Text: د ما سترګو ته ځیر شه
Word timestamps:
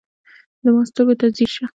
د 0.63 0.65
ما 0.73 0.81
سترګو 0.89 1.13
ته 1.19 1.27
ځیر 1.35 1.49
شه 1.55 1.65